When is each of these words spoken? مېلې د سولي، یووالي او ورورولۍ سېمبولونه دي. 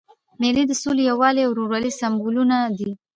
مېلې 0.41 0.63
د 0.67 0.71
سولي، 0.81 1.03
یووالي 1.11 1.41
او 1.43 1.51
ورورولۍ 1.53 1.91
سېمبولونه 1.99 2.57
دي. 2.77 2.91